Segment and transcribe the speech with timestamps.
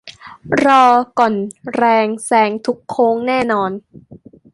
[0.63, 0.83] รอ
[1.19, 1.33] ก่อน
[1.75, 3.71] แรงแซงทุกโค้งแน่นอน